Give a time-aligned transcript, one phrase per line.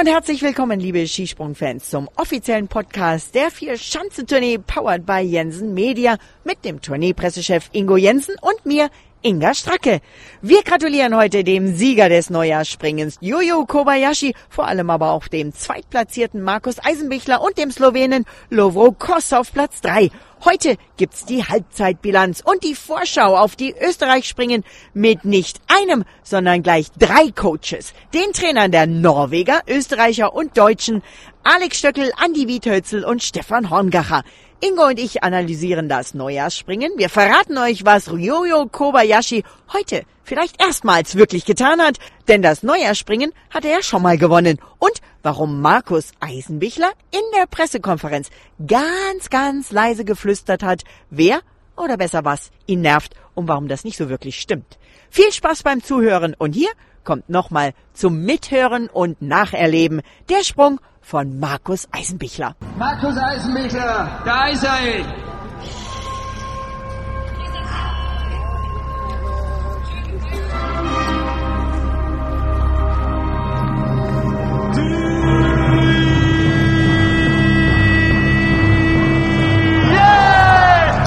[0.00, 6.64] und herzlich willkommen, liebe Skisprungfans, zum offiziellen Podcast der Vier-Schanzentournee powered by Jensen Media mit
[6.64, 8.88] dem Tourneepressechef Ingo Jensen und mir,
[9.22, 10.00] Inga Stracke.
[10.40, 16.40] Wir gratulieren heute dem Sieger des Neujahrsspringens, Jojo Kobayashi, vor allem aber auch dem zweitplatzierten
[16.40, 20.10] Markus Eisenbichler und dem Slowenen Lovro Kos auf Platz drei.
[20.42, 24.64] Heute gibt's die Halbzeitbilanz und die Vorschau auf die Österreich-Springen
[24.94, 27.92] mit nicht einem, sondern gleich drei Coaches.
[28.14, 31.02] Den Trainern der Norweger, Österreicher und Deutschen,
[31.42, 34.22] Alex Stöckel, Andi Wiethölzel und Stefan Horngacher.
[34.62, 36.92] Ingo und ich analysieren das Neujahrsspringen.
[36.98, 39.42] Wir verraten euch, was Ryoyo Kobayashi
[39.72, 41.96] heute vielleicht erstmals wirklich getan hat,
[42.28, 44.58] denn das Neujahrsspringen hat er ja schon mal gewonnen.
[44.78, 48.28] Und warum Markus Eisenbichler in der Pressekonferenz
[48.66, 51.40] ganz, ganz leise geflüstert hat, wer
[51.74, 54.78] oder besser was ihn nervt und warum das nicht so wirklich stimmt.
[55.08, 56.70] Viel Spaß beim Zuhören und hier
[57.02, 62.54] kommt nochmal zum Mithören und Nacherleben der Sprung von Markus Eisenbichler.
[62.78, 65.04] Markus Eisenbichler, da ist er.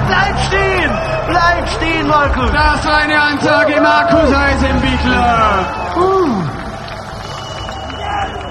[0.07, 0.91] Bleib stehen!
[1.27, 2.51] Bleib stehen, Markus!
[2.51, 5.65] Das war eine Ansage, Markus Eisenbichler.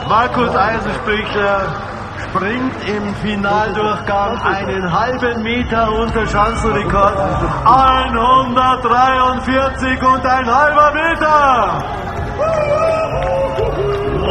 [0.08, 1.66] Markus Eisenspichler
[2.28, 7.16] springt im Finaldurchgang einen halben Meter unter Schanzenrekord.
[7.64, 11.82] 143 und ein halber Meter!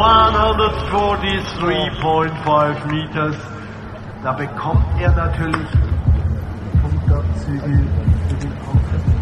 [0.02, 3.35] 143.5 Meters.
[4.23, 5.67] Da bekommt er natürlich
[6.81, 7.85] Punktabzüge
[8.28, 9.20] für den Aufwärts.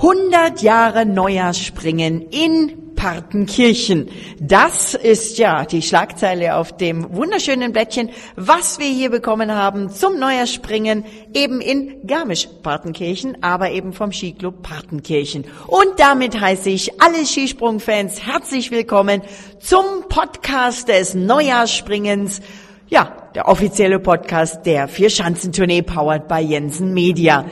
[0.00, 4.08] 100 Jahre Neujahrsspringen in Partenkirchen.
[4.38, 10.20] Das ist ja die Schlagzeile auf dem wunderschönen Blättchen, was wir hier bekommen haben zum
[10.20, 15.44] Neujahrsspringen eben in Garmisch-Partenkirchen, aber eben vom Skiclub Partenkirchen.
[15.66, 19.22] Und damit heiße ich alle Skisprungfans herzlich willkommen
[19.58, 22.40] zum Podcast des Neujahrsspringens.
[22.86, 27.44] Ja, der offizielle Podcast der Vier-Schanzentournee powered by Jensen Media.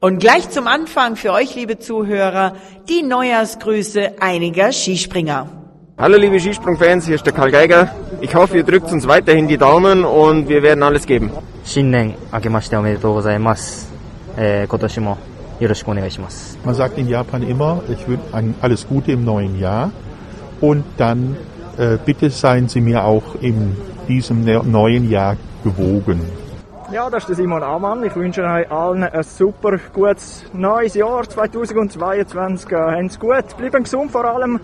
[0.00, 2.52] Und gleich zum Anfang für euch, liebe Zuhörer,
[2.88, 5.48] die Neujahrsgrüße einiger Skispringer.
[5.98, 7.90] Hallo liebe Skisprungfans, hier ist der Karl Geiger.
[8.20, 11.32] Ich hoffe, ihr drückt uns weiterhin die Daumen und wir werden alles geben.
[16.64, 19.90] Man sagt in Japan immer, ich wünsche alles Gute im neuen Jahr
[20.60, 21.36] und dann
[21.76, 23.76] äh, bitte seien Sie mir auch in
[24.06, 26.20] diesem ne-, neuen Jahr gewogen.
[26.90, 28.02] Ja, das ist der Simon Amann.
[28.02, 32.72] Ich wünsche euch allen ein super gutes neues Jahr 2022.
[32.72, 34.58] Äh, Habt's gut, bleiben gesund vor allem,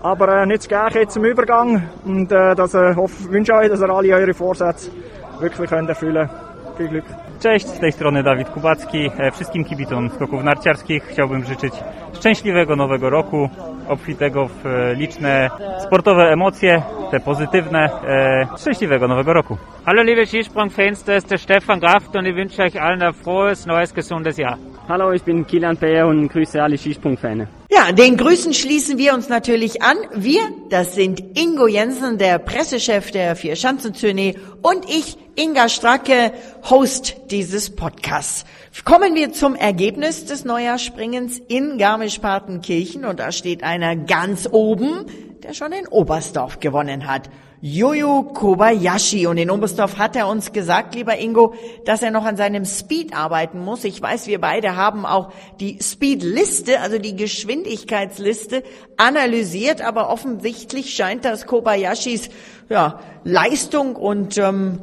[0.00, 1.82] aber äh, nicht zu gleich jetzt im Übergang.
[2.04, 4.92] Und äh, das, äh, hoff, wünsche euch, dass ihr alle eure Vorsätze
[5.40, 6.30] wirklich könnt erfüllen
[6.76, 7.04] Viel Glück.
[7.40, 9.10] Cześć, z tej strony Dawid Kubacki.
[9.18, 11.74] E, Wszystkim kibicom skoków narciarskich chciałbym życzyć
[12.12, 13.48] szczęśliwego nowego roku,
[13.88, 15.50] obfitego w e, liczne
[15.86, 17.90] sportowe emocje, te pozytywne.
[18.06, 19.56] E, Szczęśliwego nowego roku.
[19.86, 23.94] Hallo liebe Skisprungfans, ist der Stefan Kraft und ich wünsche euch allen ein frohes, neues,
[23.94, 24.58] gesundes Jahr.
[24.86, 27.48] Hallo, ich bin Kilian Peer und grüße alle Skisprungfans.
[27.70, 29.96] Ja, den Grüßen schließen wir uns natürlich an.
[30.12, 36.32] Wir, das sind Ingo Jensen, der Pressechef der Vier-Schanzentournee und ich, Inga Stracke,
[36.68, 38.44] Host dieses Podcasts.
[38.84, 45.06] Kommen wir zum Ergebnis des Neujahrsspringens in Garmisch-Partenkirchen und da steht einer ganz oben,
[45.42, 47.30] der schon in Oberstdorf gewonnen hat.
[47.66, 49.26] Jojo Kobayashi.
[49.26, 51.54] Und in Oberstdorf hat er uns gesagt, lieber Ingo,
[51.86, 53.84] dass er noch an seinem Speed arbeiten muss.
[53.84, 58.64] Ich weiß, wir beide haben auch die Speedliste, also die Geschwindigkeitsliste
[58.98, 62.28] analysiert, aber offensichtlich scheint das Kobayashis
[62.68, 64.82] ja, Leistung und ähm,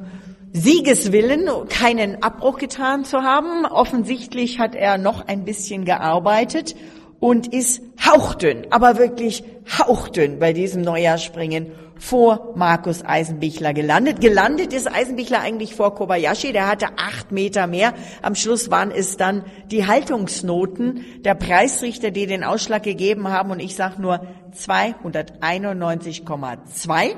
[0.52, 3.68] Siegeswillen keinen Abbruch getan zu haben.
[3.68, 6.76] Offensichtlich hat er noch ein bisschen gearbeitet
[7.20, 9.44] und ist hauchdünn, aber wirklich
[9.78, 11.68] hauchdünn bei diesem Neujahrsspringen
[12.02, 14.22] vor Markus Eisenbichler gelandet.
[14.22, 17.94] Gelandet ist Eisenbichler eigentlich vor Kobayashi, der hatte acht Meter mehr.
[18.24, 23.60] Am Schluss waren es dann die Haltungsnoten der Preisrichter, die den Ausschlag gegeben haben und
[23.60, 24.26] ich sage nur
[24.58, 27.12] 291,2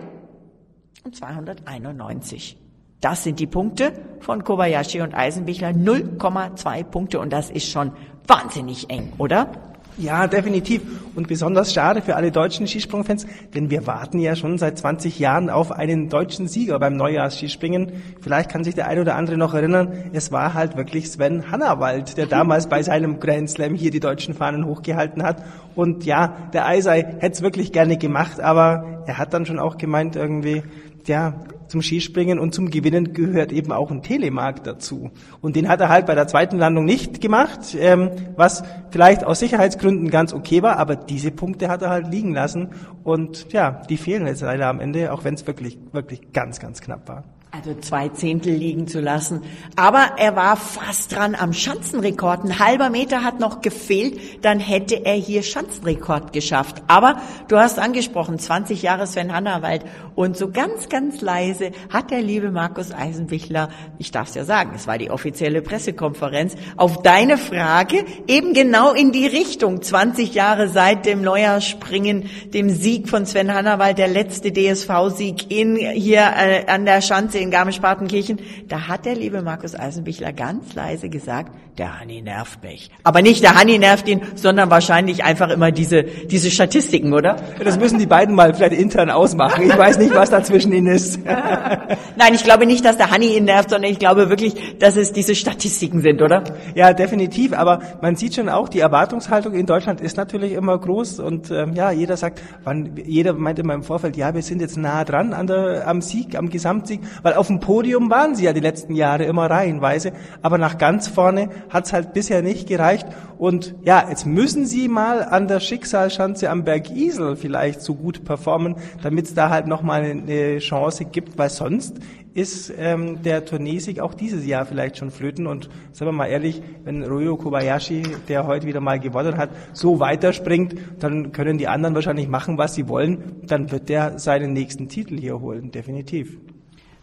[1.06, 2.58] und 291.
[3.00, 5.70] Das sind die Punkte von Kobayashi und Eisenbichler.
[5.70, 7.94] 0,2 Punkte und das ist schon
[8.28, 9.73] wahnsinnig eng, oder?
[9.98, 10.82] Ja, definitiv.
[11.16, 15.52] Und besonders schade für alle deutschen Skisprungfans, denn wir warten ja schon seit 20 Jahren
[15.52, 17.92] auf einen deutschen Sieger beim Neujahrsskispringen.
[18.20, 22.18] Vielleicht kann sich der eine oder andere noch erinnern, es war halt wirklich Sven Hannawald,
[22.18, 25.44] der damals bei seinem Grand Slam hier die deutschen Fahnen hochgehalten hat.
[25.76, 29.78] Und ja, der Eisei hätte es wirklich gerne gemacht, aber er hat dann schon auch
[29.78, 30.64] gemeint irgendwie,
[31.06, 31.36] ja,
[31.74, 35.10] zum Skispringen und zum Gewinnen gehört eben auch ein Telemark dazu.
[35.42, 39.40] Und den hat er halt bei der zweiten Landung nicht gemacht, ähm, was vielleicht aus
[39.40, 42.70] Sicherheitsgründen ganz okay war, aber diese Punkte hat er halt liegen lassen.
[43.04, 46.80] Und ja, die fehlen jetzt leider am Ende, auch wenn es wirklich, wirklich ganz, ganz
[46.80, 47.24] knapp war.
[47.56, 49.44] Also zwei Zehntel liegen zu lassen.
[49.76, 52.44] Aber er war fast dran am Schanzenrekord.
[52.46, 56.82] Ein halber Meter hat noch gefehlt, dann hätte er hier Schanzenrekord geschafft.
[56.88, 59.86] Aber du hast angesprochen, 20 Jahre Sven Hannawald.
[60.16, 63.70] Und so ganz, ganz leise hat der liebe Markus Eisenbichler,
[64.00, 68.94] ich darf es ja sagen, es war die offizielle Pressekonferenz, auf deine Frage eben genau
[68.94, 69.84] in die Richtung.
[69.84, 76.22] 20 Jahre seit dem Neujahrsspringen, dem Sieg von Sven Hannawald, der letzte DSV-Sieg in, hier
[76.36, 81.52] äh, an der Schanze in Garmisch-Partenkirchen, da hat der liebe Markus Eisenbichler ganz leise gesagt,
[81.78, 82.90] der Hanni nervt mich.
[83.04, 87.36] Aber nicht der Hanni nervt ihn, sondern wahrscheinlich einfach immer diese, diese Statistiken, oder?
[87.64, 89.64] Das müssen die beiden mal vielleicht intern ausmachen.
[89.64, 91.20] Ich weiß nicht, was dazwischen ihnen ist.
[92.16, 95.14] Nein, ich glaube nicht, dass der Hanni ihn nervt, sondern ich glaube wirklich, dass es
[95.14, 96.44] diese Statistiken sind, oder?
[96.76, 97.54] Ja, definitiv.
[97.54, 101.74] Aber man sieht schon auch, die Erwartungshaltung in Deutschland ist natürlich immer groß und ähm,
[101.74, 105.34] ja, jeder sagt, wann, jeder meint immer im Vorfeld, ja, wir sind jetzt nah dran
[105.34, 108.96] an der, am Sieg, am Gesamtsieg, weil auf dem Podium waren sie ja die letzten
[108.96, 113.08] Jahre immer reihenweise, aber nach ganz vorne hat's halt bisher nicht gereicht.
[113.38, 118.24] Und ja, jetzt müssen sie mal an der Schicksalsschanze am Berg Isel vielleicht so gut
[118.24, 121.98] performen, damit es da halt nochmal eine Chance gibt, weil sonst
[122.34, 125.48] ist ähm, der Turniersieg auch dieses Jahr vielleicht schon flöten.
[125.48, 130.00] Und sagen wir mal ehrlich, wenn Ryo Kobayashi, der heute wieder mal gewonnen hat, so
[130.00, 133.42] weiterspringt, dann können die anderen wahrscheinlich machen, was sie wollen.
[133.44, 136.40] Dann wird der seinen nächsten Titel hier holen, definitiv.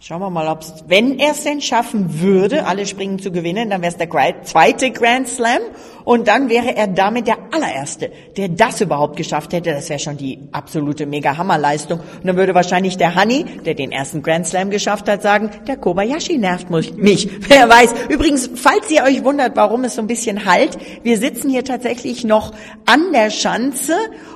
[0.03, 3.83] Schauen wir mal, ob's, wenn er es denn schaffen würde, alle Springen zu gewinnen, dann
[3.83, 4.09] wäre es der
[4.45, 5.61] zweite Grand Slam
[6.05, 9.73] und dann wäre er damit der allererste, der das überhaupt geschafft hätte.
[9.73, 12.01] Das wäre schon die absolute Mega-Hammer-Leistung.
[12.01, 15.77] Und dann würde wahrscheinlich der Honey, der den ersten Grand Slam geschafft hat, sagen, der
[15.77, 16.93] Kobayashi nervt mich.
[17.49, 17.95] Wer weiß.
[18.09, 22.25] Übrigens, falls ihr euch wundert, warum es so ein bisschen halt, wir sitzen hier tatsächlich
[22.25, 22.53] noch
[22.87, 23.95] an der Schanze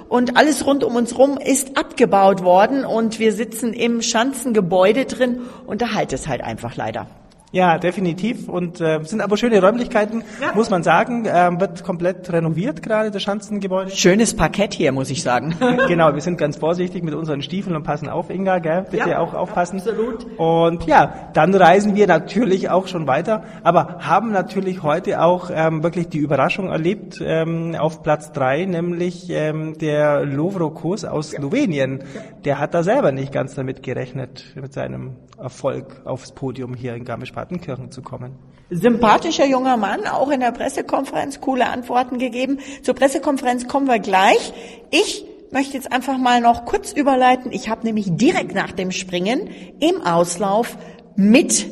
[0.08, 5.40] und alles rund um uns rum ist abgebaut worden und wir sitzen im Schanzengebäude drin
[5.66, 7.06] und da halt es halt einfach leider.
[7.55, 8.49] Ja, definitiv.
[8.49, 10.56] Und äh, sind aber schöne Räumlichkeiten, ja.
[10.56, 11.25] muss man sagen.
[11.33, 13.93] Ähm, wird komplett renoviert gerade, das Schanzengebäude.
[13.93, 15.55] Schönes Parkett hier, muss ich sagen.
[15.87, 18.87] genau, wir sind ganz vorsichtig mit unseren Stiefeln und passen auf, Inga, gell?
[18.91, 19.79] Bitte ja, auch aufpassen.
[19.79, 20.27] Absolut.
[20.37, 25.85] Und ja, dann reisen wir natürlich auch schon weiter, aber haben natürlich heute auch ähm,
[25.85, 31.39] wirklich die Überraschung erlebt ähm, auf Platz drei, nämlich ähm, der Lovrokos aus ja.
[31.39, 32.03] Slowenien.
[32.45, 37.05] Der hat da selber nicht ganz damit gerechnet, mit seinem Erfolg aufs Podium hier in
[37.05, 38.33] Garmisch-Partenkirchen zu kommen.
[38.71, 42.59] Sympathischer junger Mann, auch in der Pressekonferenz coole Antworten gegeben.
[42.83, 44.53] Zur Pressekonferenz kommen wir gleich.
[44.91, 47.53] Ich möchte jetzt einfach mal noch kurz überleiten.
[47.53, 49.49] Ich habe nämlich direkt nach dem Springen
[49.81, 50.77] im Auslauf
[51.17, 51.67] mit,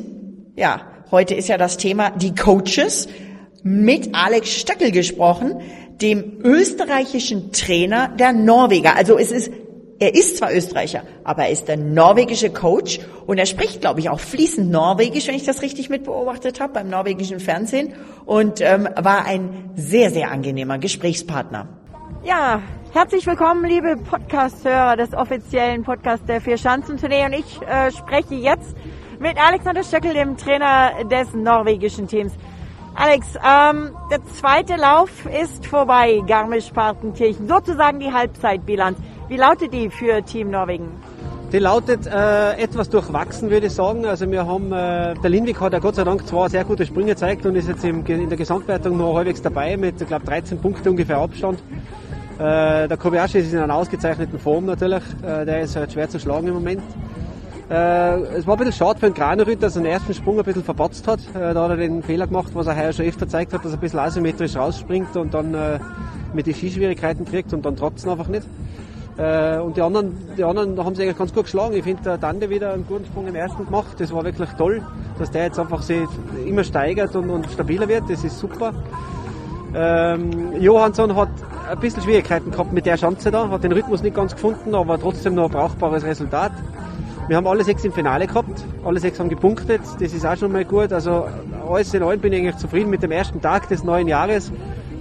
[0.55, 0.81] ja,
[1.11, 3.07] heute ist ja das Thema die Coaches,
[3.63, 5.61] mit Alex Stöckel gesprochen,
[6.01, 8.95] dem österreichischen Trainer der Norweger.
[8.95, 9.51] Also es ist
[9.99, 14.09] er ist zwar Österreicher, aber er ist der norwegische Coach und er spricht, glaube ich,
[14.09, 17.93] auch fließend Norwegisch, wenn ich das richtig mitbeobachtet habe beim norwegischen Fernsehen
[18.25, 21.67] und ähm, war ein sehr, sehr angenehmer Gesprächspartner.
[22.23, 22.61] Ja,
[22.93, 28.35] herzlich willkommen, liebe Podcast-Hörer des offiziellen Podcasts der Vier Schanzen Tournee und ich äh, spreche
[28.35, 28.75] jetzt
[29.19, 32.33] mit Alexander Stöckel, dem Trainer des norwegischen Teams.
[32.95, 38.97] Alex, ähm, der zweite Lauf ist vorbei, Garmisch-Partenkirchen, sozusagen die Halbzeitbilanz.
[39.33, 40.91] Wie lautet die für Team Norwegen?
[41.51, 44.05] Die lautet äh, etwas durchwachsen, würde ich sagen.
[44.05, 47.13] Also wir haben, äh, der Lindwig hat ja Gott sei Dank zwei sehr gute Sprünge
[47.13, 50.59] gezeigt und ist jetzt im, in der Gesamtwertung noch halbwegs dabei mit, ich glaube, 13
[50.59, 51.63] Punkte ungefähr Abstand.
[52.37, 55.01] Äh, der Kobayashi ist in einer ausgezeichneten Form natürlich.
[55.23, 56.83] Äh, der ist halt schwer zu schlagen im Moment.
[57.71, 60.45] Äh, es war ein bisschen schade für den Granerüt, dass er den ersten Sprung ein
[60.45, 61.21] bisschen verpatzt hat.
[61.33, 63.71] Äh, da hat er den Fehler gemacht, was er heuer schon öfter gezeigt hat, dass
[63.71, 65.79] er ein bisschen asymmetrisch rausspringt und dann äh,
[66.35, 68.45] mit den Skischwierigkeiten kriegt und dann trotzdem einfach nicht.
[69.17, 71.75] Äh, und die anderen, die anderen haben sich eigentlich ganz gut geschlagen.
[71.75, 73.99] Ich finde, der Dande wieder einen guten Sprung im ersten gemacht.
[73.99, 74.81] Das war wirklich toll,
[75.19, 76.07] dass der jetzt einfach sich
[76.45, 78.09] immer steigert und, und stabiler wird.
[78.09, 78.73] Das ist super.
[79.75, 81.29] Ähm, Johansson hat
[81.69, 84.99] ein bisschen Schwierigkeiten gehabt mit der Schanze da, hat den Rhythmus nicht ganz gefunden, aber
[84.99, 86.51] trotzdem noch ein brauchbares Resultat.
[87.27, 90.51] Wir haben alle sechs im Finale gehabt, alle sechs haben gepunktet, das ist auch schon
[90.51, 90.91] mal gut.
[90.91, 91.25] Also
[91.67, 94.51] alles in allem bin ich eigentlich zufrieden mit dem ersten Tag des neuen Jahres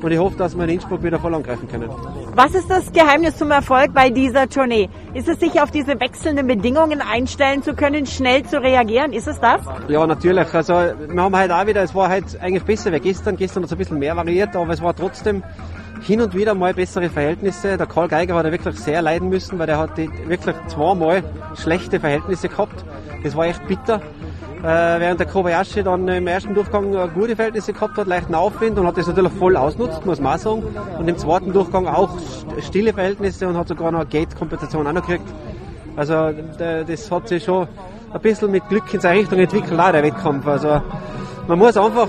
[0.03, 1.89] und ich hoffe, dass wir in Innsbruck wieder voll angreifen können.
[2.35, 4.89] Was ist das Geheimnis zum Erfolg bei dieser Tournee?
[5.15, 9.13] Ist es sich auf diese wechselnden Bedingungen einstellen zu können, schnell zu reagieren?
[9.13, 9.61] Ist es das?
[9.89, 10.53] Ja, natürlich.
[10.53, 13.37] Also wir haben halt auch wieder, es war halt eigentlich besser wie gestern.
[13.37, 15.43] Gestern hat es ein bisschen mehr variiert, aber es war trotzdem
[16.03, 17.77] hin und wieder mal bessere Verhältnisse.
[17.77, 21.23] Der Karl Geiger hat ja wirklich sehr leiden müssen, weil der hat wirklich zweimal
[21.55, 22.85] schlechte Verhältnisse gehabt.
[23.23, 24.01] Das war echt bitter.
[24.63, 28.87] Äh, während der Kobayashi dann im ersten Durchgang gute Verhältnisse gehabt hat, leichten Aufwind und
[28.87, 30.63] hat das natürlich voll ausnutzt, muss man sagen.
[30.99, 32.11] Und im zweiten Durchgang auch
[32.61, 35.29] stille Verhältnisse und hat sogar noch eine Gate-Kompensation auch noch gekriegt.
[35.97, 36.31] Also
[36.69, 37.67] das hat sich schon
[38.13, 40.47] ein bisschen mit Glück in seine Richtung entwickelt, auch der Wettkampf.
[40.47, 40.81] Also
[41.49, 42.09] man muss einfach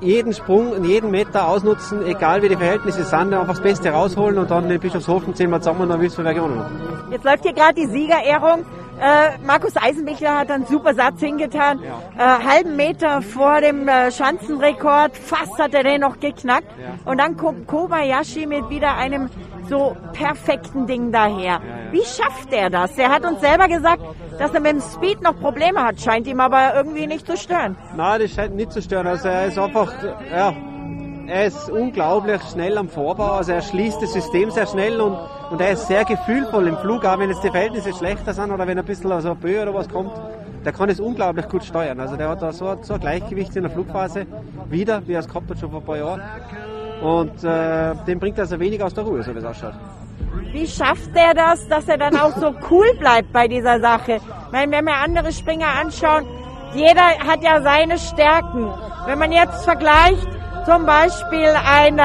[0.00, 4.38] jeden Sprung und jeden Meter ausnutzen, egal wie die Verhältnisse sind, einfach das Beste rausholen
[4.38, 6.70] und dann in Bischofshofen ziehen wir zusammen und dann wissen wir, wer gewonnen hat.
[7.10, 8.64] Jetzt läuft hier gerade die Siegerehrung.
[9.00, 11.80] Äh, Markus Eisenbichler hat einen super Satz hingetan.
[11.82, 12.38] Ja.
[12.38, 16.68] Äh, halben Meter vor dem äh, Schanzenrekord, fast hat er den noch geknackt.
[16.78, 17.10] Ja.
[17.10, 19.28] Und dann kommt Kobayashi mit wieder einem
[19.68, 21.44] so perfekten Ding daher.
[21.44, 21.60] Ja,
[21.90, 22.96] Wie schafft er das?
[22.98, 24.02] Er hat uns selber gesagt,
[24.38, 27.76] dass er mit dem Speed noch Probleme hat, scheint ihm aber irgendwie nicht zu stören.
[27.96, 29.06] Nein, das scheint nicht zu stören.
[29.06, 29.92] Also er ist einfach,
[30.30, 30.52] ja,
[31.28, 35.16] er ist unglaublich schnell am Vorbau, also er schließt das System sehr schnell und,
[35.50, 38.66] und er ist sehr gefühlvoll im Flug, auch wenn jetzt die Verhältnisse schlechter sind oder
[38.66, 40.12] wenn ein bisschen so Böe oder was kommt,
[40.64, 42.00] der kann es unglaublich gut steuern.
[42.00, 44.26] Also der hat da so, so ein Gleichgewicht in der Flugphase
[44.70, 46.22] wieder, wie er es gehabt hat schon vor ein paar Jahren.
[47.02, 49.74] Und äh, den bringt er also wenig aus der Ruhe, so wie es ausschaut.
[50.52, 54.16] Wie schafft er das, dass er dann auch so cool bleibt bei dieser Sache?
[54.16, 56.24] Ich meine, wenn wir andere Springer anschauen,
[56.74, 58.68] jeder hat ja seine Stärken.
[59.06, 60.26] Wenn man jetzt vergleicht,
[60.64, 61.96] zum Beispiel ein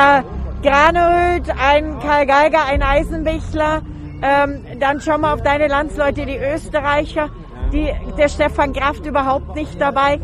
[0.61, 3.81] Graneröd, ein Karl Geiger, ein Eisenbichler,
[4.21, 7.29] ähm, dann schauen wir auf deine Landsleute, die Österreicher,
[7.71, 10.19] die, der Stefan Kraft überhaupt nicht dabei.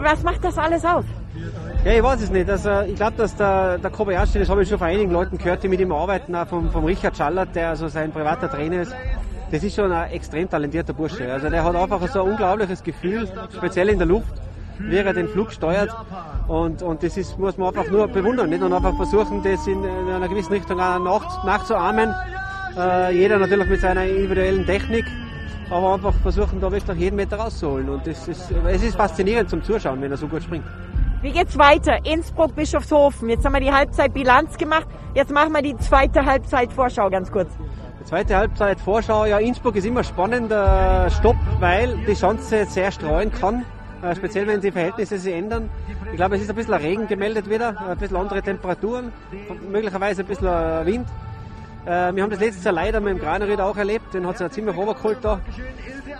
[0.00, 1.04] Was macht das alles aus?
[1.84, 2.50] Ja, ich weiß es nicht.
[2.50, 5.62] Also, ich glaube, dass der, der Kobayashi, das habe ich schon von einigen Leuten gehört,
[5.62, 8.96] die mit ihm arbeiten, auch vom, vom Richard Schallert, der also sein privater Trainer ist.
[9.52, 11.32] Das ist schon ein extrem talentierter Bursche.
[11.32, 14.34] Also der hat einfach so ein unglaubliches Gefühl, speziell in der Luft,
[14.78, 15.90] wie er den Flug steuert.
[16.48, 18.62] Und, und das ist, muss man einfach nur bewundern nicht?
[18.62, 22.14] und einfach versuchen, das in, in einer gewissen Richtung auch nach, nachzuahmen.
[22.76, 25.04] Äh, jeder natürlich mit seiner individuellen Technik,
[25.70, 27.88] aber einfach versuchen, da wirklich jeden Meter rauszuholen.
[27.88, 30.64] Und das ist, es ist faszinierend zum Zuschauen, wenn er so gut springt.
[31.22, 32.04] Wie geht's weiter?
[32.04, 33.30] Innsbruck, Bischofshofen.
[33.30, 34.86] Jetzt haben wir die Halbzeitbilanz gemacht.
[35.14, 37.48] Jetzt machen wir die zweite Halbzeitvorschau ganz kurz.
[38.00, 43.64] Die zweite Halbzeitvorschau, ja, Innsbruck ist immer spannender Stopp, weil die Chance sehr streuen kann.
[44.06, 45.68] Äh, speziell wenn die Verhältnisse sich ändern.
[46.10, 49.12] Ich glaube, es ist ein bisschen Regen gemeldet wieder, ein bisschen andere Temperaturen,
[49.70, 51.08] möglicherweise ein bisschen Wind.
[51.84, 54.40] Äh, wir haben das letztes Jahr leider mit dem Granerried auch erlebt, den hat es
[54.40, 55.40] ja ziemlich runtergeholt da.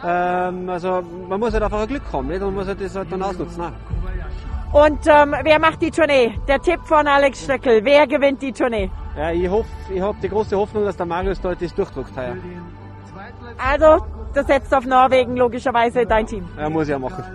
[0.04, 2.40] Ähm, also man muss halt einfach ein Glück haben, nicht?
[2.40, 3.62] und man muss halt das halt dann ausnutzen.
[3.62, 4.84] Auch.
[4.84, 6.38] Und ähm, wer macht die Tournee?
[6.48, 7.84] Der Tipp von Alex Stöckel.
[7.84, 8.90] Wer gewinnt die Tournee?
[9.16, 12.36] Ja, ich hoffe, ich habe die große Hoffnung, dass der Marius dort das durchdruckt heuer.
[13.58, 14.04] Also,
[14.36, 16.46] du setzt auf Norwegen logischerweise dein Team.
[16.58, 17.24] Ja, muss ich ja machen.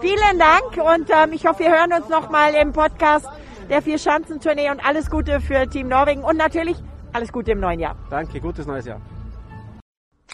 [0.00, 3.26] Vielen Dank und ähm, ich hoffe, wir hören uns nochmal im Podcast
[3.70, 6.76] der Vier-Schanzentournee und alles Gute für Team Norwegen und natürlich
[7.12, 7.96] alles Gute im neuen Jahr.
[8.10, 9.00] Danke, gutes neues Jahr.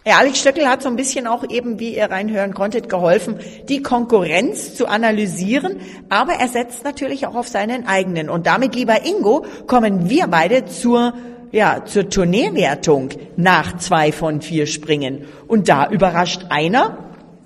[0.07, 3.83] Ja, Alex Stöckel hat so ein bisschen auch eben, wie ihr reinhören konntet, geholfen, die
[3.83, 8.31] Konkurrenz zu analysieren, aber er setzt natürlich auch auf seinen eigenen.
[8.31, 11.15] Und damit, lieber Ingo, kommen wir beide zur
[11.52, 15.25] ja, zur Tourneewertung nach zwei von vier Springen.
[15.47, 16.99] Und da überrascht einer,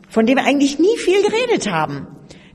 [0.08, 2.06] von dem wir eigentlich nie viel geredet haben,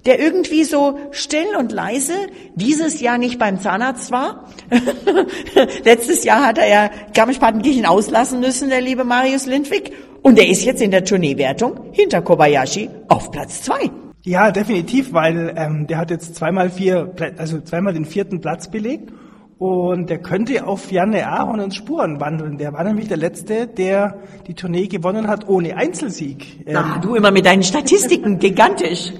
[0.05, 2.13] der irgendwie so still und leise
[2.55, 4.47] dieses Jahr nicht beim Zahnarzt war.
[5.83, 9.91] Letztes Jahr hat er ja Garmisch-Partenkirchen auslassen müssen, der liebe Marius Lindwig.
[10.21, 13.89] Und er ist jetzt in der Tourneewertung hinter Kobayashi auf Platz zwei.
[14.23, 19.11] Ja, definitiv, weil ähm, der hat jetzt zweimal vier, also zweimal den vierten Platz belegt
[19.59, 22.57] und der könnte auf Janne Aaron Spuren wandeln.
[22.57, 26.65] Der war nämlich der Letzte, der die Tournee gewonnen hat ohne Einzelsieg.
[26.73, 29.13] Ach, ähm, du immer mit deinen Statistiken, gigantisch.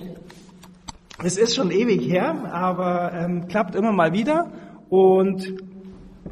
[1.24, 4.52] Es ist schon ewig her, aber ähm, klappt immer mal wieder.
[4.90, 5.56] Und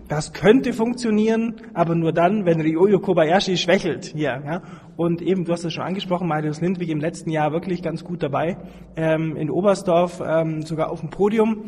[0.08, 4.44] das könnte funktionieren, aber nur dann, wenn Ryoyo Kobayashi schwächelt hier.
[4.46, 4.62] Ja?
[4.98, 8.22] Und eben, du hast es schon angesprochen, Marius Lindwig im letzten Jahr wirklich ganz gut
[8.22, 8.58] dabei.
[8.96, 11.66] Ähm, in Oberstdorf ähm, sogar auf dem Podium.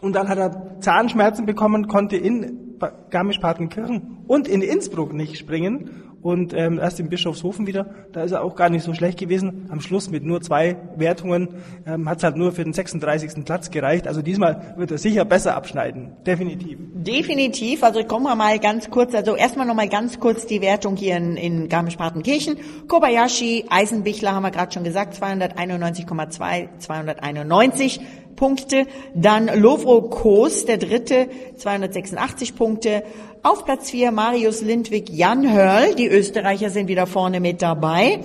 [0.00, 2.78] Und dann hat er Zahnschmerzen bekommen, konnte in
[3.10, 5.90] Garmisch-Partenkirchen und in Innsbruck nicht springen
[6.22, 9.66] und ähm, erst in Bischofshofen wieder, da ist er auch gar nicht so schlecht gewesen.
[9.70, 11.48] Am Schluss mit nur zwei Wertungen
[11.86, 13.44] ähm, hat es halt nur für den 36.
[13.44, 14.06] Platz gereicht.
[14.06, 16.78] Also diesmal wird er sicher besser abschneiden, definitiv.
[16.94, 21.16] Definitiv, also kommen wir mal ganz kurz, also erstmal nochmal ganz kurz die Wertung hier
[21.16, 22.56] in, in Garmisch-Partenkirchen.
[22.86, 28.00] Kobayashi, Eisenbichler haben wir gerade schon gesagt, 291,2, 291.
[28.36, 28.86] Punkte.
[29.14, 33.02] Dann Lovro Kos, der dritte, 286 Punkte.
[33.42, 35.94] Auf Platz 4 Marius Lindwig, Jan Hörl.
[35.94, 38.20] Die Österreicher sind wieder vorne mit dabei.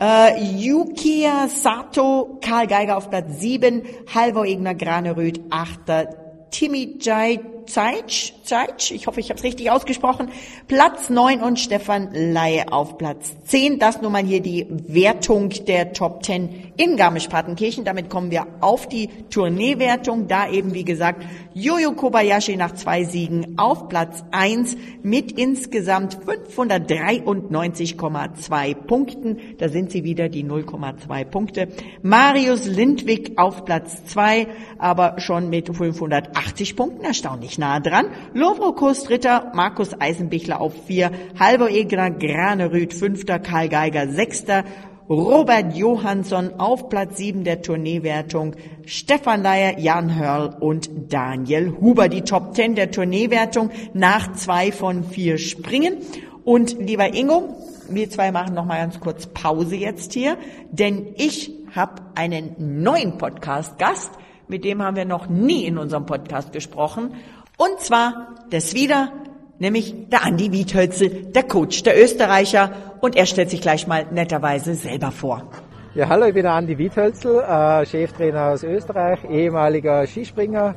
[0.00, 3.82] Äh, Yukia Sato, Karl Geiger auf Platz 7,
[4.12, 6.08] Halvor Egner Graneröd, 8.
[6.50, 10.28] Timmy Jai Zeitsch, Zeitsch, ich hoffe, ich habe es richtig ausgesprochen,
[10.68, 13.78] Platz 9 und Stefan Laie auf Platz 10.
[13.78, 17.84] Das nun mal hier die Wertung der Top 10 in Garmisch-Partenkirchen.
[17.84, 20.28] Damit kommen wir auf die Tourneewertung.
[20.28, 28.74] Da eben, wie gesagt, Jojo Kobayashi nach zwei Siegen auf Platz 1 mit insgesamt 593,2
[28.74, 29.38] Punkten.
[29.58, 31.68] Da sind sie wieder, die 0,2 Punkte.
[32.02, 34.46] Marius Lindwig auf Platz 2,
[34.78, 37.04] aber schon mit 580 Punkten.
[37.04, 38.06] Erstaunlich nah dran.
[38.32, 44.64] Lovrokus Dritter, Markus Eisenbichler auf 4, Halvor Egner Granerüth Fünfter, Karl Geiger Sechster,
[45.08, 48.56] Robert Johansson auf Platz 7 der Tourneewertung,
[48.86, 52.08] Stefan Leier, Jan Hörl und Daniel Huber.
[52.08, 55.98] Die Top 10 der Tourneewertung nach zwei von vier Springen.
[56.44, 57.54] Und lieber Ingo,
[57.90, 60.38] wir zwei machen noch mal ganz kurz Pause jetzt hier,
[60.70, 64.10] denn ich habe einen neuen Podcast-Gast,
[64.48, 67.14] mit dem haben wir noch nie in unserem Podcast gesprochen.
[67.56, 69.12] Und zwar des Wieder,
[69.60, 72.72] nämlich der Andi Wiethölzel, der Coach, der Österreicher.
[73.00, 75.48] Und er stellt sich gleich mal netterweise selber vor.
[75.94, 80.74] Ja, hallo, ich bin der Andi Wiethölzel, äh, Cheftrainer aus Österreich, ehemaliger Skispringer.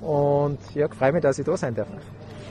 [0.00, 1.88] Und ja, freue mich, dass ich da sein darf.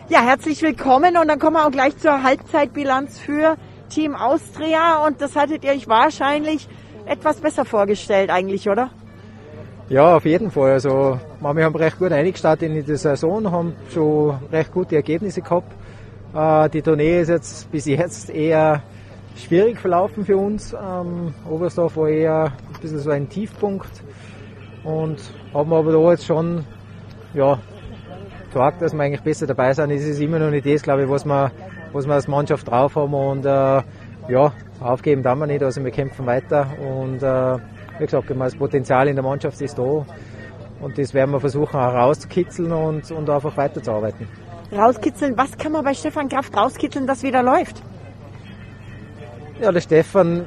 [0.10, 3.55] Ja, herzlich willkommen und dann kommen wir auch gleich zur Halbzeitbilanz für
[3.89, 6.67] Team Austria und das hattet ihr euch wahrscheinlich
[7.05, 8.89] etwas besser vorgestellt eigentlich, oder?
[9.90, 10.72] Ja, auf jeden Fall.
[10.72, 15.72] Also, wir haben recht gut eingestartet in die Saison, haben schon recht gute Ergebnisse gehabt.
[16.34, 18.82] Äh, die Tournee ist jetzt bis jetzt eher
[19.36, 20.74] schwierig verlaufen für uns.
[20.74, 23.92] Ähm, Oberstdorf war eher ein bisschen so ein Tiefpunkt
[24.86, 25.20] und
[25.54, 26.63] haben aber da jetzt schon
[27.34, 27.60] ja,
[28.48, 29.92] gesagt, dass wir eigentlich besser dabei sind.
[29.92, 31.52] Es ist immer noch nicht das, glaube ich, was wir,
[31.92, 33.82] was wir als Mannschaft drauf haben und äh,
[34.30, 37.58] ja, aufgeben darf wir nicht, also wir kämpfen weiter und äh,
[38.00, 40.06] wie gesagt, das Potenzial in der Mannschaft ist da
[40.82, 44.28] und das werden wir versuchen auch rauszukitzeln und, und einfach weiterzuarbeiten.
[44.72, 47.82] Rauskitzeln, was kann man bei Stefan Kraft rauskitzeln, dass wieder läuft?
[49.62, 50.46] Ja, der Stefan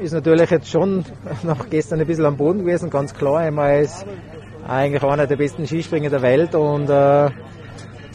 [0.00, 1.04] ist natürlich jetzt schon
[1.42, 3.44] noch gestern ein bisschen am Boden gewesen, ganz klar.
[3.44, 4.06] Er ist
[4.66, 7.30] eigentlich einer der besten Skispringer der Welt und äh,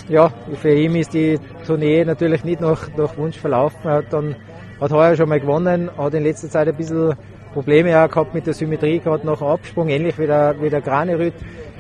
[0.10, 3.80] ja, für ihn ist die Tournee natürlich nicht nach, nach Wunsch verlaufen.
[3.84, 4.36] Er hat dann
[4.80, 7.16] hat heuer schon mal gewonnen, hat in letzter Zeit ein bisschen
[7.58, 10.80] Probleme auch gehabt mit der Symmetrie, gerade nach dem Absprung, ähnlich wie der, wie der
[10.80, 11.34] Granerüt.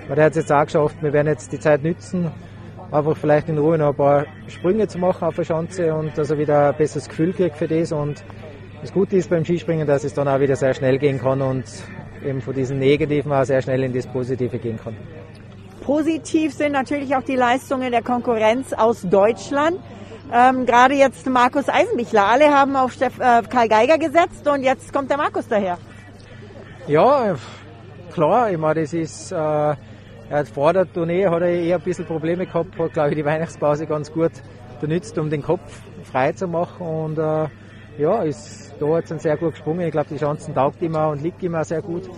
[0.07, 2.31] Aber der hat es jetzt auch geschafft, wir werden jetzt die Zeit nützen,
[2.91, 6.31] einfach vielleicht in Ruhe noch ein paar Sprünge zu machen auf der Schanze und dass
[6.31, 7.91] er wieder ein besseres Gefühl kriegt für das.
[7.91, 8.23] Und
[8.81, 11.65] das Gute ist beim Skispringen, dass es dann auch wieder sehr schnell gehen kann und
[12.25, 14.97] eben von diesen Negativen auch sehr schnell in das Positive gehen kann.
[15.81, 19.77] Positiv sind natürlich auch die Leistungen der Konkurrenz aus Deutschland.
[20.33, 22.25] Ähm, Gerade jetzt Markus Eisenbichler.
[22.27, 25.77] Alle haben auf Steff, äh, Karl Geiger gesetzt und jetzt kommt der Markus daher.
[26.87, 27.35] Ja,
[28.13, 28.51] klar.
[28.51, 29.77] Ich meine, das ist, äh, er
[30.29, 33.25] hat vor der Tournee hat er eher ein bisschen Probleme gehabt, hat glaube ich die
[33.25, 34.31] Weihnachtspause ganz gut
[34.81, 37.47] benutzt, um den Kopf frei zu machen und äh,
[37.97, 39.81] ja, ist da jetzt sehr gut gesprungen.
[39.81, 42.09] Ich glaube, die Chancen taugt immer und liegt immer sehr gut.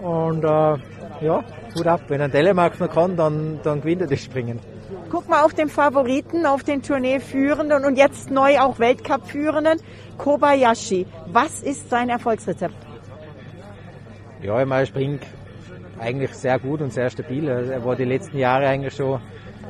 [0.00, 0.76] Und äh,
[1.20, 1.44] ja,
[1.74, 2.02] gut ab.
[2.08, 4.60] Wenn ein Telemark noch kann, dann, dann gewinnt er das Springen.
[5.10, 9.80] Guck mal auf den Favoriten, auf den Tourneeführenden und jetzt neu auch Weltcup-Führenden,
[10.18, 11.06] Kobayashi.
[11.32, 12.74] Was ist sein Erfolgsrezept?
[14.42, 15.22] Ja, er springt
[15.98, 17.48] eigentlich sehr gut und sehr stabil.
[17.48, 19.20] Er war die letzten Jahre eigentlich schon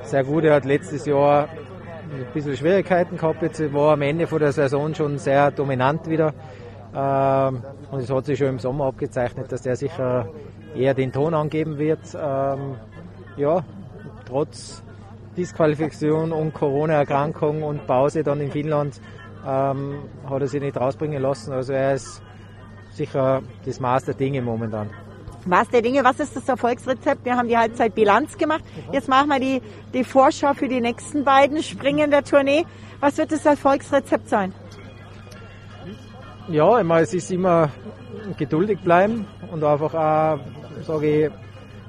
[0.03, 0.44] sehr gut.
[0.44, 3.40] Er hat letztes Jahr ein bisschen Schwierigkeiten gehabt.
[3.42, 6.35] Jetzt war am Ende von der Saison schon sehr dominant wieder.
[6.94, 10.29] Ähm, und es hat sich schon im Sommer abgezeichnet, dass er sicher
[10.74, 12.01] eher den Ton angeben wird.
[12.14, 12.77] Ähm,
[13.37, 13.64] ja,
[14.27, 14.83] trotz
[15.38, 19.01] Disqualifikation und Corona-Erkrankung und Pause dann in Finnland
[19.46, 21.53] ähm, hat er sich nicht rausbringen lassen.
[21.53, 22.20] Also er ist
[22.92, 24.90] sicher das Maß der Dinge momentan.
[25.46, 27.24] Maß der Dinge, was ist das Erfolgsrezept?
[27.24, 28.64] Wir haben die Halbzeitbilanz gemacht.
[28.92, 29.62] Jetzt machen wir die,
[29.94, 32.66] die Vorschau für die nächsten beiden Springen der Tournee.
[33.01, 34.53] Was wird das Erfolgsrezept sein?
[36.48, 37.70] Ja, meine, es ist immer
[38.37, 40.40] geduldig bleiben und einfach auch,
[40.83, 41.31] sage ich,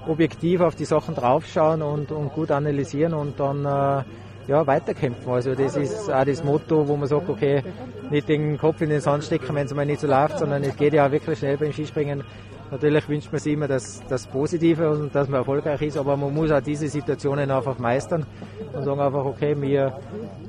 [0.10, 4.04] objektiv auf die Sachen draufschauen und, und gut analysieren und dann äh,
[4.50, 5.32] ja, weiterkämpfen.
[5.32, 7.64] Also das ist auch das Motto, wo man sagt, okay,
[8.10, 10.76] nicht den Kopf in den Sand stecken, wenn es mal nicht so läuft, sondern es
[10.76, 12.24] geht ja auch wirklich schnell beim Skispringen.
[12.72, 16.34] Natürlich wünscht man sich immer das, das Positive und dass man erfolgreich ist, aber man
[16.34, 18.26] muss auch diese Situationen einfach meistern
[18.74, 20.00] und sagen einfach, okay, wir,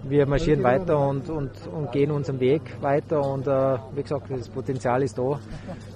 [0.04, 4.48] wir marschieren weiter und, und, und gehen unseren Weg weiter und äh, wie gesagt, das
[4.48, 5.40] Potenzial ist da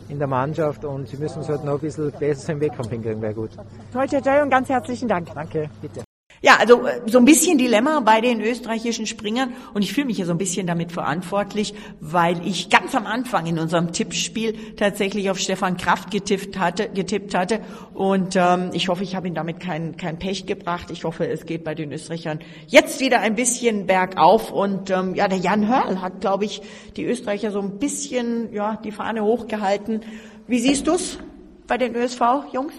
[0.08, 3.20] in der Mannschaft und sie müssen es halt noch ein bisschen besser im Wettkampf hinkriegen,
[3.20, 3.50] wäre gut.
[3.92, 5.28] Toi, toi, toi und ganz herzlichen Dank.
[5.34, 6.04] Danke, bitte.
[6.44, 10.18] Ja, also äh, so ein bisschen Dilemma bei den österreichischen Springern und ich fühle mich
[10.18, 15.30] ja so ein bisschen damit verantwortlich, weil ich ganz am Anfang in unserem Tippspiel tatsächlich
[15.30, 17.60] auf Stefan Kraft getippt hatte, getippt hatte
[17.94, 20.90] und ähm, ich hoffe, ich habe ihn damit kein, kein Pech gebracht.
[20.90, 25.28] Ich hoffe, es geht bei den Österreichern jetzt wieder ein bisschen bergauf und ähm, ja,
[25.28, 26.60] der Jan Hörl hat, glaube ich,
[26.98, 30.02] die Österreicher so ein bisschen ja die Fahne hochgehalten.
[30.46, 31.18] Wie siehst du's
[31.66, 32.20] bei den ÖSV,
[32.52, 32.74] Jungs?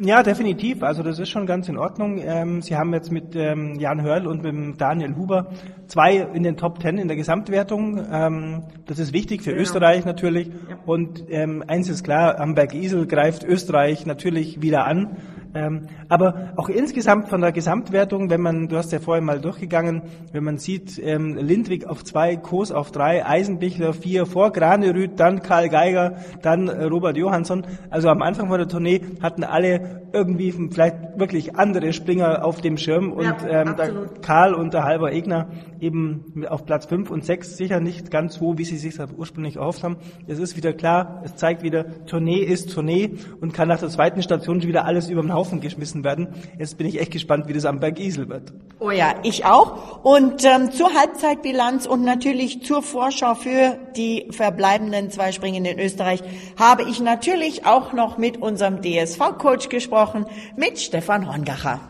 [0.00, 0.84] Ja, definitiv.
[0.84, 2.18] Also das ist schon ganz in Ordnung.
[2.24, 5.50] Ähm, Sie haben jetzt mit ähm, Jan Hörl und mit Daniel Huber
[5.88, 8.00] zwei in den Top Ten in der Gesamtwertung.
[8.10, 9.62] Ähm, das ist wichtig für genau.
[9.62, 10.48] Österreich natürlich.
[10.48, 10.78] Ja.
[10.86, 15.16] Und ähm, eins ist klar, am Berg Isel greift Österreich natürlich wieder an.
[15.58, 20.02] Ähm, aber auch insgesamt von der Gesamtwertung, wenn man, du hast ja vorher mal durchgegangen,
[20.32, 25.42] wenn man sieht, ähm, Lindwig auf zwei, Koos auf drei, Eisenbichler vier, vor Granerüth, dann
[25.42, 27.66] Karl Geiger, dann äh, Robert Johansson.
[27.90, 32.76] Also am Anfang von der Tournee hatten alle irgendwie vielleicht wirklich andere Springer auf dem
[32.76, 33.74] Schirm und ja, ähm,
[34.22, 35.48] Karl und der Halber Egner
[35.80, 39.82] eben auf Platz fünf und sechs sicher nicht ganz so, wie sie sich ursprünglich erhofft
[39.82, 39.96] haben.
[40.26, 44.22] Es ist wieder klar, es zeigt wieder, Tournee ist Tournee und kann nach der zweiten
[44.22, 46.28] Station wieder alles über den Haufen geschmissen werden.
[46.58, 48.52] Jetzt bin ich echt gespannt, wie das am Berg Isel wird.
[48.78, 50.04] Oh ja, ich auch.
[50.04, 56.22] Und ähm, zur Halbzeitbilanz und natürlich zur Vorschau für die verbleibenden zwei Springen in Österreich
[56.58, 61.80] habe ich natürlich auch noch mit unserem DSV-Coach gesprochen, mit Stefan Horngacher.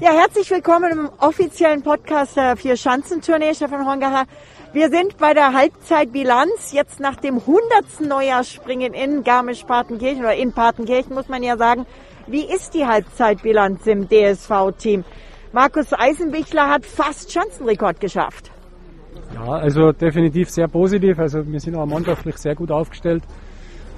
[0.00, 4.24] Ja, herzlich willkommen im offiziellen Podcast der Vier-Schanzentournee, Stefan Horngacher.
[4.72, 8.00] Wir sind bei der Halbzeitbilanz jetzt nach dem 100.
[8.00, 11.86] Neujahrsspringen in Garmisch-Partenkirchen oder in Partenkirchen, muss man ja sagen.
[12.26, 15.04] Wie ist die Halbzeitbilanz im DSV-Team?
[15.52, 18.50] Markus Eisenbichler hat fast Schanzenrekord geschafft.
[19.34, 21.18] Ja, also definitiv sehr positiv.
[21.18, 23.22] Also wir sind auch mannschaftlich sehr gut aufgestellt.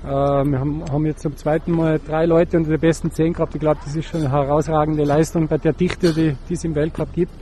[0.04, 3.54] Äh, wir haben, jetzt zum zweiten Mal drei Leute unter den besten zehn gehabt.
[3.54, 6.74] Ich glaube, das ist schon eine herausragende Leistung bei der Dichte, die, die es im
[6.74, 7.32] Weltcup gibt.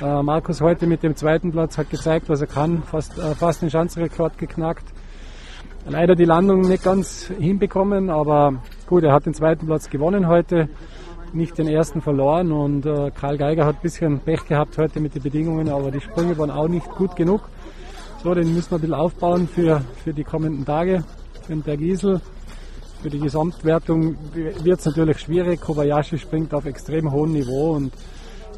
[0.00, 2.82] Äh, Markus heute mit dem zweiten Platz hat gezeigt, was er kann.
[2.82, 4.84] Fast, äh, fast den Schanzenrekord geknackt.
[5.88, 10.68] Leider die Landung nicht ganz hinbekommen, aber gut, er hat den zweiten Platz gewonnen heute,
[11.32, 15.14] nicht den ersten verloren und äh, Karl Geiger hat ein bisschen Pech gehabt heute mit
[15.14, 17.48] den Bedingungen, aber die Sprünge waren auch nicht gut genug.
[18.24, 21.04] So, den müssen wir ein bisschen aufbauen für, für die kommenden Tage,
[21.48, 22.20] den Bergisel.
[23.00, 25.60] Für die Gesamtwertung wird es natürlich schwierig.
[25.60, 27.92] Kobayashi springt auf extrem hohem Niveau und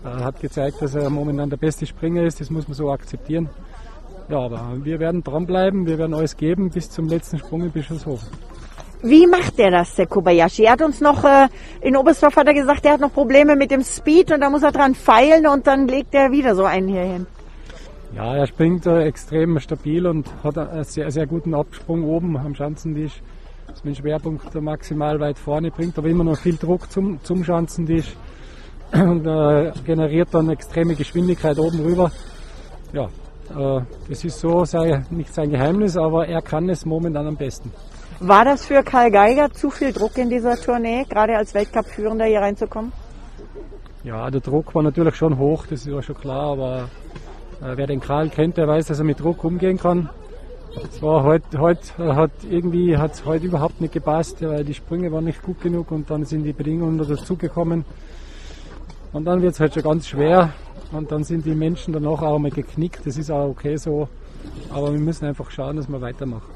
[0.02, 2.40] äh, hat gezeigt, dass er momentan der beste Springer ist.
[2.40, 3.50] Das muss man so akzeptieren.
[4.30, 8.28] Ja, aber wir werden dranbleiben, wir werden alles geben bis zum letzten Sprung in Bischofshofen.
[9.02, 10.62] Wie macht der das, der Kobayashi?
[10.62, 11.48] Er hat uns noch, äh,
[11.80, 14.62] in Oberstdorf hat er gesagt, er hat noch Probleme mit dem Speed und da muss
[14.62, 17.26] er dran feilen und dann legt er wieder so einen hier hin.
[18.14, 22.54] Ja, er springt äh, extrem stabil und hat einen sehr, sehr guten Absprung oben am
[22.54, 23.22] Schanzentisch.
[23.72, 27.42] Ist mit dem Schwerpunkt maximal weit vorne, bringt aber immer noch viel Druck zum, zum
[27.42, 28.14] Schanzentisch
[28.92, 32.12] und äh, generiert dann extreme Geschwindigkeit oben rüber.
[32.92, 33.06] Ja,
[33.56, 37.72] äh, das ist so sei, nicht sein Geheimnis, aber er kann es momentan am besten.
[38.20, 42.40] War das für Karl Geiger zu viel Druck in dieser Tournee, gerade als Weltcup-Führender hier
[42.40, 42.92] reinzukommen?
[44.04, 46.88] Ja, der Druck war natürlich schon hoch, das ist ja schon klar, aber
[47.60, 50.10] äh, wer den Karl kennt, der weiß, dass er mit Druck umgehen kann.
[50.90, 55.12] Es war heute, heute hat irgendwie hat es heute überhaupt nicht gepasst, weil die Sprünge
[55.12, 57.84] waren nicht gut genug und dann sind die Bedingungen dazugekommen.
[59.12, 60.52] Und dann wird es halt schon ganz schwer
[60.90, 63.06] und dann sind die Menschen danach auch mal geknickt.
[63.06, 64.08] Das ist auch okay so.
[64.72, 66.48] Aber wir müssen einfach schauen, dass wir weitermachen.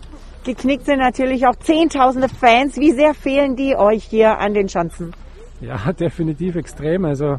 [0.47, 2.77] Geknickt sind natürlich auch Zehntausende Fans.
[2.77, 5.13] Wie sehr fehlen die euch hier an den Schanzen?
[5.61, 7.05] Ja, definitiv extrem.
[7.05, 7.39] Also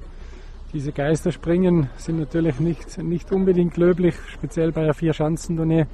[0.74, 5.86] diese Geisterspringen sind natürlich nicht, nicht unbedingt löblich, speziell bei der Vier-Schanzentournee.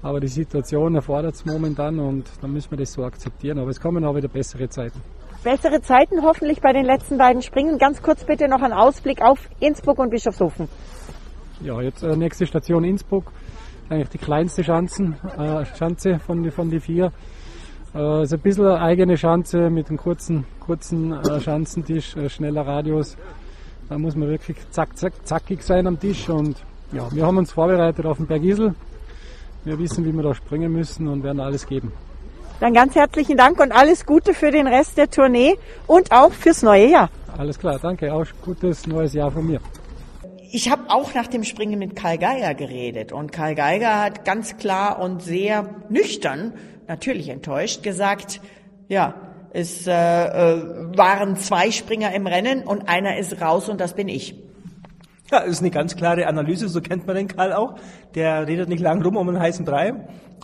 [0.00, 3.58] Aber die Situation erfordert es momentan und dann müssen wir das so akzeptieren.
[3.58, 5.02] Aber es kommen auch wieder bessere Zeiten.
[5.44, 7.76] Bessere Zeiten hoffentlich bei den letzten beiden Springen.
[7.76, 10.66] Ganz kurz bitte noch ein Ausblick auf Innsbruck und Bischofshofen.
[11.60, 13.32] Ja, jetzt äh, nächste Station Innsbruck.
[13.90, 17.10] Eigentlich die kleinste Schanzen, äh, Schanze von die, von die vier.
[17.94, 22.66] Äh, ist ein bisschen eine eigene Schanze mit einem kurzen, kurzen äh, Schanzentisch, äh, schneller
[22.66, 23.16] Radius.
[23.88, 26.28] Da muss man wirklich zack, zack, zackig sein am Tisch.
[26.28, 26.56] Und
[26.92, 28.74] ja, wir haben uns vorbereitet auf den Bergisel.
[29.64, 31.92] Wir wissen, wie wir da springen müssen und werden alles geben.
[32.60, 36.62] Dann ganz herzlichen Dank und alles Gute für den Rest der Tournee und auch fürs
[36.62, 37.08] neue Jahr.
[37.38, 38.12] Alles klar, danke.
[38.12, 39.60] Auch gutes neues Jahr von mir.
[40.50, 44.56] Ich habe auch nach dem Springen mit Karl Geiger geredet und Karl Geiger hat ganz
[44.56, 46.54] klar und sehr nüchtern,
[46.86, 48.40] natürlich enttäuscht, gesagt,
[48.88, 49.14] ja,
[49.52, 54.08] es äh, äh, waren zwei Springer im Rennen und einer ist raus und das bin
[54.08, 54.36] ich.
[55.30, 57.74] Ja, ist eine ganz klare Analyse, so kennt man den Karl auch.
[58.14, 59.92] Der redet nicht lang rum um einen heißen Brei,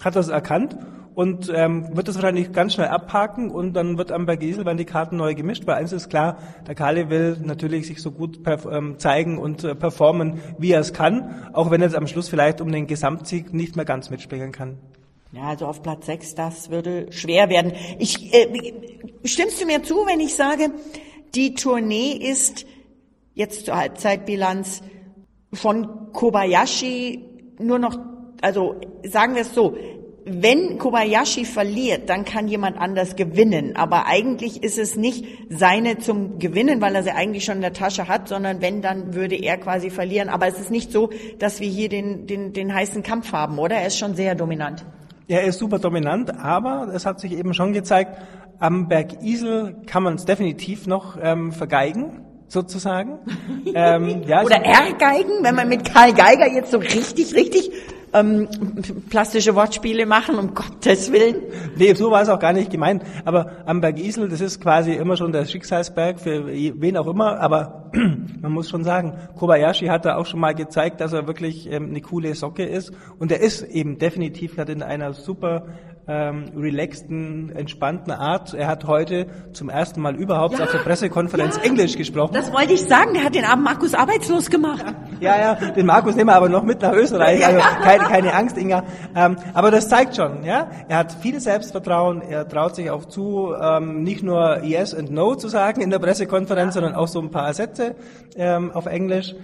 [0.03, 0.77] hat das erkannt
[1.15, 4.85] und ähm, wird das wahrscheinlich ganz schnell abhaken und dann wird am Bergesel werden die
[4.85, 8.99] Karten neu gemischt, weil eins ist klar, der Kalle will natürlich sich so gut ähm,
[8.99, 12.61] zeigen und äh, performen, wie er es kann, auch wenn er jetzt am Schluss vielleicht
[12.61, 14.79] um den Gesamtsieg nicht mehr ganz mitspielen kann.
[15.33, 17.73] Ja, also auf Platz 6, das würde schwer werden.
[17.99, 18.73] Ich, äh,
[19.25, 20.71] stimmst du mir zu, wenn ich sage,
[21.35, 22.67] die Tournee ist
[23.35, 24.83] jetzt zur Halbzeitbilanz
[25.53, 27.25] von Kobayashi
[27.59, 27.99] nur noch,
[28.43, 29.77] also sagen wir es so,
[30.27, 33.77] wenn Kobayashi verliert, dann kann jemand anders gewinnen.
[33.77, 37.75] Aber eigentlich ist es nicht seine zum Gewinnen, weil er sie eigentlich schon in der
[37.75, 40.31] Tasche hat, sondern wenn, dann würde er quasi verlieren.
[40.31, 43.77] Aber es ist nicht so, dass wir hier den, den, den heißen Kampf haben, oder?
[43.77, 44.87] Er ist schon sehr dominant.
[45.27, 48.19] Ja, er ist super dominant, aber es hat sich eben schon gezeigt,
[48.59, 53.19] am Berg Isel kann man es definitiv noch ähm, vergeigen sozusagen.
[53.75, 57.71] ähm, ja, Oder R-Geigen, wenn man mit Karl Geiger jetzt so richtig, richtig
[58.15, 58.49] ähm,
[59.11, 61.43] plastische Wortspiele machen, um Gottes Willen.
[61.77, 63.03] Nee, so war es auch gar nicht gemeint.
[63.25, 67.41] Aber am Berg Isel, das ist quasi immer schon der Schicksalsberg für wen auch immer.
[67.41, 67.91] Aber
[68.41, 71.89] man muss schon sagen, Kobayashi hat da auch schon mal gezeigt, dass er wirklich ähm,
[71.91, 72.93] eine coole Socke ist.
[73.19, 75.67] Und er ist eben definitiv hat in einer super
[76.07, 78.55] ähm, relaxten, entspannten Art.
[78.55, 82.35] Er hat heute zum ersten Mal überhaupt ja, auf der Pressekonferenz ja, Englisch gesprochen.
[82.35, 84.85] Das wollte ich sagen, der hat den Abend Markus arbeitslos gemacht.
[85.21, 88.59] Ja, ja, den Markus nehmen wir aber noch mit nach Österreich, also keine, keine Angst,
[88.59, 88.85] Inga.
[89.17, 93.55] Ähm, aber das zeigt schon, ja, er hat viel Selbstvertrauen, er traut sich auch zu,
[93.61, 97.31] ähm, nicht nur Yes and No zu sagen in der Pressekonferenz, sondern auch so ein
[97.31, 97.95] paar Sätze
[98.37, 99.35] ähm, auf Englisch.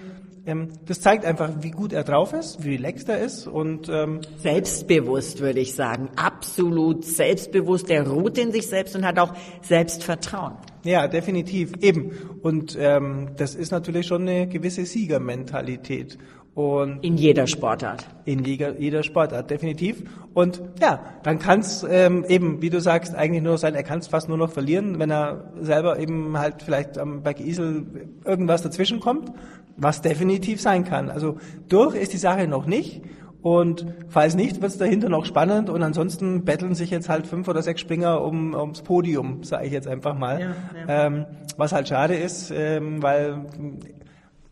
[0.46, 4.20] Ähm, das zeigt einfach, wie gut er drauf ist, wie relaxed er ist und ähm
[4.38, 7.90] selbstbewusst würde ich sagen, absolut selbstbewusst.
[7.90, 10.54] Er ruht in sich selbst und hat auch Selbstvertrauen.
[10.82, 12.12] Ja, definitiv eben.
[12.42, 16.16] Und ähm, das ist natürlich schon eine gewisse Siegermentalität.
[16.60, 18.06] Und in jeder Sportart.
[18.24, 20.02] In jeder, jeder Sportart, definitiv.
[20.34, 24.00] Und ja, dann kann es ähm, eben, wie du sagst, eigentlich nur sein, er kann
[24.00, 27.86] es fast nur noch verlieren, wenn er selber eben halt vielleicht am Berg Isel
[28.24, 29.32] irgendwas dazwischen kommt
[29.80, 31.10] was definitiv sein kann.
[31.10, 33.02] Also durch ist die Sache noch nicht.
[33.42, 37.48] Und falls nicht, wird es dahinter noch spannend und ansonsten betteln sich jetzt halt fünf
[37.48, 40.40] oder sechs Springer um, ums Podium, sage ich jetzt einfach mal.
[40.40, 40.46] Ja,
[40.86, 41.06] ja.
[41.06, 41.24] Ähm,
[41.56, 43.46] was halt schade ist, ähm, weil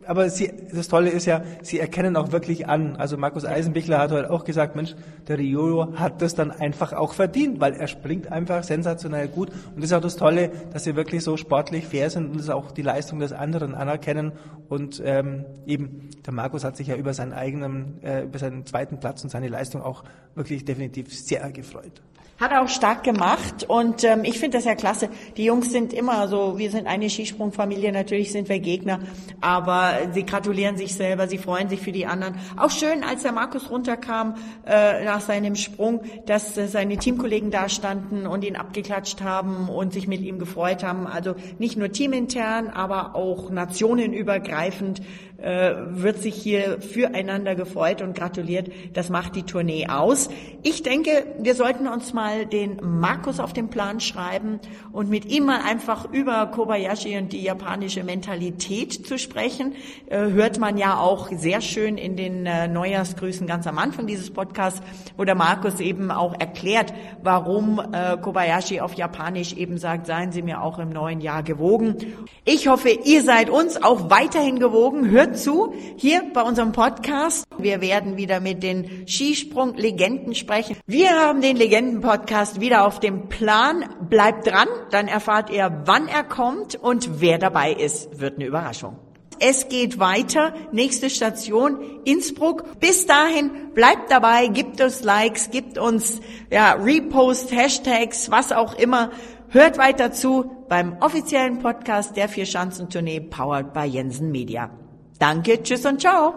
[0.08, 2.96] aber sie, das Tolle ist ja, sie erkennen auch wirklich an.
[2.96, 4.96] Also Markus Eisenbichler hat heute auch gesagt, Mensch,
[5.28, 9.50] der Riolo hat das dann einfach auch verdient, weil er springt einfach sensationell gut.
[9.50, 12.48] Und das ist auch das Tolle, dass sie wirklich so sportlich fair sind und das
[12.48, 14.32] auch die Leistung des anderen anerkennen.
[14.70, 19.00] Und ähm, eben, der Markus hat sich ja über seinen eigenen, äh, über seinen zweiten
[19.00, 22.00] Platz und seine Leistung auch wirklich definitiv sehr gefreut.
[22.38, 25.08] Hat er auch stark gemacht und ähm, ich finde das ja klasse.
[25.36, 29.00] Die Jungs sind immer so, wir sind eine Skisprungfamilie, natürlich sind wir Gegner,
[29.40, 32.36] aber sie gratulieren sich selber, sie freuen sich für die anderen.
[32.56, 37.68] Auch schön, als der Markus runterkam äh, nach seinem Sprung, dass äh, seine Teamkollegen da
[37.68, 41.08] standen und ihn abgeklatscht haben und sich mit ihm gefreut haben.
[41.08, 45.02] Also nicht nur teamintern, aber auch nationenübergreifend
[45.38, 48.72] äh, wird sich hier füreinander gefreut und gratuliert.
[48.92, 50.28] Das macht die Tournee aus.
[50.64, 54.58] Ich denke, wir sollten uns mal den Markus auf den Plan schreiben
[54.90, 59.76] und mit ihm mal einfach über Kobayashi und die japanische Mentalität zu sprechen.
[60.10, 64.32] Äh, hört man ja auch sehr schön in den äh, Neujahrsgrüßen ganz am Anfang dieses
[64.32, 64.82] Podcasts,
[65.16, 70.42] wo der Markus eben auch erklärt, warum äh, Kobayashi auf Japanisch eben sagt, seien Sie
[70.42, 71.96] mir auch im neuen Jahr gewogen.
[72.44, 75.08] Ich hoffe, ihr seid uns auch weiterhin gewogen.
[75.10, 77.44] Hört zu hier bei unserem Podcast.
[77.58, 80.76] Wir werden wieder mit den Skisprung-Legenden sprechen.
[80.86, 83.84] Wir haben den Legenden-Podcast wieder auf dem Plan.
[84.08, 88.20] Bleibt dran, dann erfahrt ihr, wann er kommt und wer dabei ist.
[88.20, 88.96] Wird eine Überraschung.
[89.40, 90.54] Es geht weiter.
[90.72, 92.80] Nächste Station Innsbruck.
[92.80, 99.10] Bis dahin bleibt dabei, gibt uns Likes, gibt uns ja, Repost, Hashtags, was auch immer.
[99.50, 104.70] Hört weiter zu beim offiziellen Podcast der Vier-Schanzentournee powered by Jensen Media.
[105.18, 106.34] Danke, tschüss und ciao.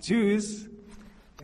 [0.00, 0.65] Tschüss.